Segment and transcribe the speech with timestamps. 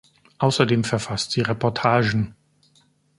[0.39, 2.33] Außerdem verfasst sie Reportagen.